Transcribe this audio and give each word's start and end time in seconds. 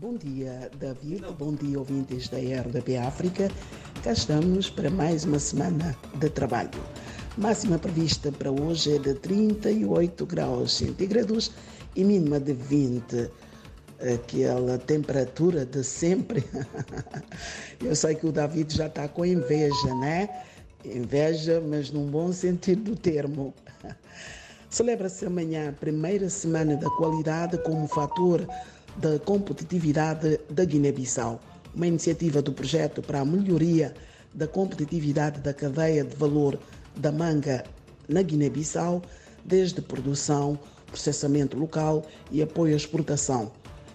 Bom 0.00 0.16
dia, 0.16 0.70
David. 0.78 1.26
Bom 1.38 1.52
dia, 1.52 1.78
ouvintes 1.78 2.26
da 2.30 2.38
RDP 2.38 2.96
África. 2.96 3.50
Cá 4.02 4.12
estamos 4.12 4.70
para 4.70 4.88
mais 4.88 5.26
uma 5.26 5.38
semana 5.38 5.94
de 6.14 6.30
trabalho. 6.30 6.70
Máxima 7.36 7.78
prevista 7.78 8.32
para 8.32 8.50
hoje 8.50 8.96
é 8.96 8.98
de 8.98 9.12
38 9.12 10.24
graus 10.24 10.72
centígrados 10.72 11.52
e 11.94 12.02
mínima 12.02 12.40
de 12.40 12.54
20. 12.54 13.30
Aquela 14.14 14.78
temperatura 14.78 15.66
de 15.66 15.84
sempre. 15.84 16.42
Eu 17.84 17.94
sei 17.94 18.14
que 18.14 18.26
o 18.26 18.32
David 18.32 18.74
já 18.74 18.86
está 18.86 19.06
com 19.06 19.22
inveja, 19.22 19.94
né? 19.96 20.30
Inveja, 20.82 21.60
mas 21.60 21.90
num 21.90 22.06
bom 22.06 22.32
sentido 22.32 22.92
do 22.92 22.96
termo. 22.96 23.52
Celebra-se 24.70 25.26
amanhã 25.26 25.68
a 25.68 25.72
primeira 25.72 26.30
semana 26.30 26.76
da 26.76 26.88
qualidade 26.90 27.58
como 27.64 27.86
fator 27.86 28.46
da 28.96 29.18
competitividade 29.18 30.40
da 30.50 30.64
Guiné-Bissau, 30.64 31.40
uma 31.74 31.86
iniciativa 31.86 32.42
do 32.42 32.52
projeto 32.52 33.02
para 33.02 33.20
a 33.20 33.24
melhoria 33.24 33.94
da 34.34 34.46
competitividade 34.46 35.40
da 35.40 35.52
cadeia 35.52 36.04
de 36.04 36.14
valor 36.16 36.58
da 36.96 37.10
manga 37.10 37.64
na 38.08 38.22
Guiné-Bissau, 38.22 39.02
desde 39.44 39.80
produção, 39.80 40.58
processamento 40.86 41.56
local 41.56 42.04
e 42.30 42.42
apoio 42.42 42.74
à 42.74 42.76
exportação, 42.76 43.52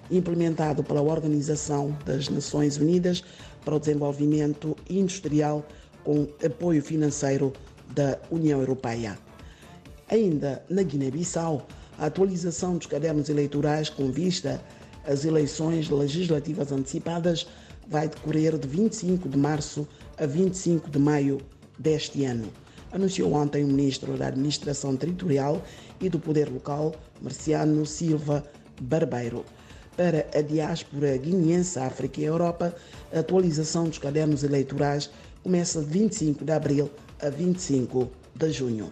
implementado 0.10 0.84
pela 0.84 1.02
Organização 1.02 1.98
das 2.06 2.30
Nações 2.30 2.78
Unidas 2.78 3.24
para 3.64 3.76
o 3.76 3.80
Desenvolvimento 3.80 4.76
Industrial 4.90 5.66
com 6.04 6.28
apoio 6.44 6.82
financeiro 6.82 7.52
da 7.94 8.18
União 8.30 8.60
Europeia. 8.60 9.18
Ainda 10.10 10.64
na 10.70 10.84
Guiné-Bissau, 10.84 11.68
a 11.98 12.06
atualização 12.06 12.78
dos 12.78 12.88
cadernos 12.88 13.30
eleitorais 13.30 13.90
com 13.90 14.12
vista 14.12 14.62
as 15.08 15.26
eleições 15.26 15.90
legislativas 15.90 16.72
antecipadas 16.72 17.48
vai 17.88 18.08
decorrer 18.08 18.58
de 18.58 18.68
25 18.68 19.30
de 19.30 19.38
março 19.38 19.88
a 20.18 20.26
25 20.26 20.90
de 20.90 21.00
maio 21.00 21.40
deste 21.78 22.24
ano, 22.26 22.52
anunciou 22.92 23.34
ontem 23.34 23.64
o 23.64 23.68
ministro 23.68 24.18
da 24.18 24.28
Administração 24.28 24.96
Territorial 24.96 25.62
e 26.00 26.10
do 26.10 26.18
Poder 26.18 26.50
Local, 26.50 26.96
Marciano 27.22 27.86
Silva 27.86 28.44
Barbeiro. 28.82 29.44
Para 29.98 30.26
a 30.34 30.42
diáspora 30.42 31.18
guineense, 31.18 31.78
África 31.80 32.22
e 32.22 32.26
Europa, 32.26 32.74
a 33.14 33.20
atualização 33.20 33.86
dos 33.86 33.98
cadernos 33.98 34.44
eleitorais 34.44 35.10
começa 35.44 35.82
de 35.82 35.88
25 35.88 36.44
de 36.44 36.52
abril 36.52 36.90
a 37.22 37.30
25 37.30 38.10
de 38.34 38.52
junho. 38.52 38.92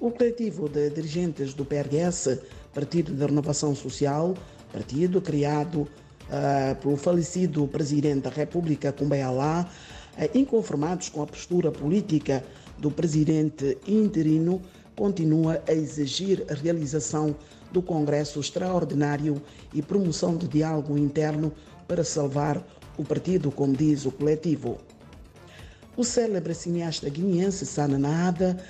O 0.00 0.10
coletivo 0.10 0.68
de 0.68 0.90
dirigentes 0.90 1.52
do 1.54 1.64
PRS, 1.64 2.38
Partido 2.72 3.12
da 3.12 3.26
Renovação 3.26 3.74
Social, 3.74 4.34
partido 4.72 5.20
criado 5.20 5.82
uh, 5.82 6.74
pelo 6.80 6.96
falecido 6.96 7.66
presidente 7.66 8.22
da 8.22 8.30
República, 8.30 8.92
Kumbayalá, 8.92 9.68
uh, 10.16 10.38
inconformados 10.38 11.08
com 11.08 11.22
a 11.22 11.26
postura 11.26 11.70
política 11.70 12.44
do 12.78 12.90
presidente 12.90 13.78
interino, 13.86 14.60
continua 14.96 15.62
a 15.68 15.72
exigir 15.72 16.44
a 16.50 16.54
realização 16.54 17.34
do 17.72 17.80
Congresso 17.80 18.40
Extraordinário 18.40 19.40
e 19.72 19.80
promoção 19.80 20.36
de 20.36 20.48
diálogo 20.48 20.98
interno 20.98 21.52
para 21.86 22.04
salvar 22.04 22.62
o 22.96 23.04
partido, 23.04 23.50
como 23.50 23.74
diz 23.74 24.04
o 24.04 24.12
coletivo. 24.12 24.78
O 25.96 26.04
célebre 26.04 26.54
cineasta 26.54 27.08
guineense 27.08 27.66
Sana 27.66 27.98
Nada 27.98 28.62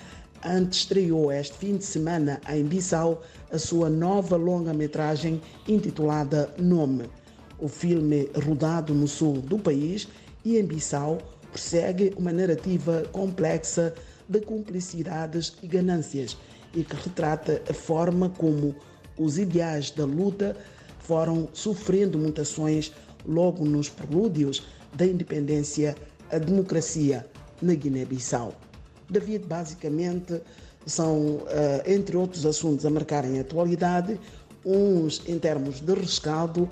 estreou 0.70 1.30
este 1.30 1.56
fim 1.56 1.76
de 1.76 1.84
semana 1.84 2.40
em 2.48 2.64
Bissau 2.64 3.22
a 3.52 3.58
sua 3.58 3.90
nova 3.90 4.36
longa-metragem 4.36 5.40
intitulada 5.68 6.52
Nome. 6.58 7.10
O 7.58 7.68
filme, 7.68 8.30
rodado 8.44 8.94
no 8.94 9.06
sul 9.06 9.42
do 9.42 9.58
país 9.58 10.08
e 10.44 10.56
em 10.56 10.64
Bissau, 10.64 11.18
persegue 11.52 12.14
uma 12.16 12.32
narrativa 12.32 13.04
complexa 13.12 13.94
de 14.28 14.40
cumplicidades 14.40 15.54
e 15.62 15.66
ganâncias 15.66 16.36
e 16.74 16.84
que 16.84 16.96
retrata 16.96 17.60
a 17.68 17.74
forma 17.74 18.30
como 18.30 18.74
os 19.18 19.38
ideais 19.38 19.90
da 19.90 20.06
luta 20.06 20.56
foram 21.00 21.48
sofrendo 21.52 22.16
mutações 22.18 22.92
logo 23.26 23.64
nos 23.64 23.90
prelúdios 23.90 24.62
da 24.94 25.04
independência 25.04 25.94
à 26.30 26.38
democracia 26.38 27.26
na 27.60 27.74
Guiné-Bissau. 27.74 28.69
David, 29.10 29.46
basicamente, 29.46 30.40
são, 30.86 31.42
eh, 31.48 31.94
entre 31.94 32.16
outros 32.16 32.46
assuntos 32.46 32.86
a 32.86 32.90
marcarem 32.90 33.38
a 33.38 33.42
atualidade, 33.42 34.18
uns 34.64 35.22
em 35.26 35.38
termos 35.38 35.80
de 35.80 35.94
rescaldo, 35.94 36.70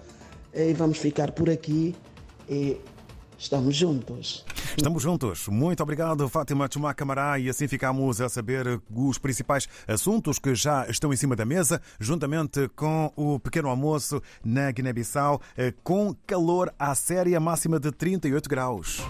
eh, 0.53 0.71
e 0.71 0.75
vamos 0.75 0.99
ficar 0.99 1.33
por 1.33 1.51
aqui 1.51 1.95
e 2.49 2.81
estamos 3.39 3.77
juntos. 3.77 4.45
Estamos 4.77 5.03
juntos. 5.03 5.49
Muito 5.49 5.83
obrigado, 5.83 6.29
Fátima 6.29 6.69
Chumá 6.73 6.95
Camará. 6.95 7.39
E 7.39 7.49
assim 7.49 7.67
ficamos 7.67 8.21
a 8.21 8.29
saber 8.29 8.81
os 8.95 9.19
principais 9.19 9.69
assuntos 9.87 10.39
que 10.39 10.55
já 10.55 10.87
estão 10.89 11.13
em 11.13 11.17
cima 11.17 11.35
da 11.35 11.45
mesa, 11.45 11.81
juntamente 11.99 12.69
com 12.77 13.13
o 13.17 13.39
pequeno 13.41 13.69
almoço 13.69 14.23
na 14.45 14.71
Guiné-Bissau, 14.71 15.41
eh, 15.57 15.75
com 15.83 16.15
calor 16.27 16.73
à 16.79 16.95
séria 16.95 17.41
máxima 17.41 17.81
de 17.81 17.91
38 17.91 18.49
graus. 18.49 19.03